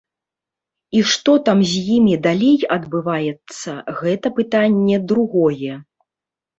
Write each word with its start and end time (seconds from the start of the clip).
І 0.99 1.03
што 1.11 1.35
там 1.49 1.59
з 1.73 1.83
імі 1.99 2.15
далей 2.27 2.57
адбываецца, 2.79 3.71
гэта 4.01 4.27
пытанне 4.43 5.03
другое. 5.15 5.73